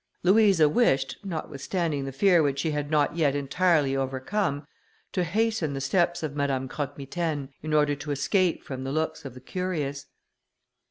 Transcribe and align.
Louisa 0.23 0.67
wished, 0.67 1.17
notwithstanding 1.23 2.05
the 2.05 2.11
fear 2.11 2.41
which 2.41 2.57
she 2.57 2.71
had 2.71 2.89
not 2.89 3.15
yet 3.15 3.35
entirely 3.35 3.95
overcome, 3.95 4.65
to 5.11 5.23
hasten 5.23 5.75
the 5.75 5.79
steps 5.79 6.23
of 6.23 6.35
Madame 6.35 6.67
Croque 6.67 6.97
Mitaine, 6.97 7.49
in 7.61 7.71
order 7.71 7.93
to 7.95 8.09
escape 8.09 8.63
from 8.63 8.83
the 8.83 8.91
looks 8.91 9.25
of 9.25 9.35
the 9.35 9.39
curious. 9.39 10.07